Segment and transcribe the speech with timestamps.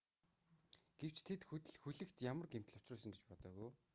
[0.99, 1.41] гэвч тэд
[1.83, 3.71] хөлөгт ямарваа гэмтэл учруулсан гэж бодоогүй